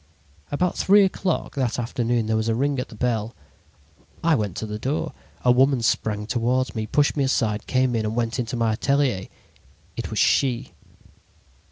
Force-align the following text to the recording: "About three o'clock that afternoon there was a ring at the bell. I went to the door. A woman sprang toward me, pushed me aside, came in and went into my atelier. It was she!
"About 0.51 0.75
three 0.79 1.03
o'clock 1.05 1.53
that 1.53 1.77
afternoon 1.77 2.25
there 2.25 2.35
was 2.35 2.49
a 2.49 2.55
ring 2.55 2.79
at 2.79 2.89
the 2.89 2.95
bell. 2.95 3.35
I 4.23 4.33
went 4.33 4.57
to 4.57 4.65
the 4.65 4.79
door. 4.79 5.13
A 5.45 5.51
woman 5.51 5.83
sprang 5.83 6.25
toward 6.25 6.73
me, 6.73 6.87
pushed 6.87 7.15
me 7.15 7.23
aside, 7.23 7.67
came 7.67 7.95
in 7.95 8.03
and 8.03 8.15
went 8.15 8.39
into 8.39 8.57
my 8.57 8.71
atelier. 8.73 9.27
It 9.95 10.09
was 10.09 10.17
she! 10.17 10.73